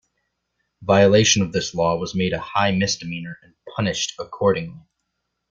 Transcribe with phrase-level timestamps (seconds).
[0.81, 4.87] Violation of this law was made a high misdemeanor and punished accordingly.